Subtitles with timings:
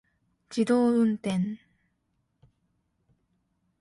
[0.49, 1.59] 自動運転